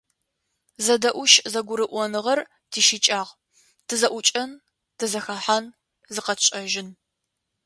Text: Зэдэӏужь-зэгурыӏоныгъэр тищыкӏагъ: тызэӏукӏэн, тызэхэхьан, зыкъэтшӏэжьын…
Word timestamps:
Зэдэӏужь-зэгурыӏоныгъэр 0.85 2.39
тищыкӏагъ: 2.71 3.29
тызэӏукӏэн, 3.87 4.51
тызэхэхьан, 4.97 5.65
зыкъэтшӏэжьын… 6.13 6.89